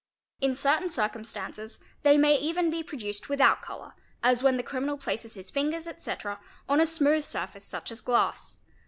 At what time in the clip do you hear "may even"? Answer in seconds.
2.17-2.71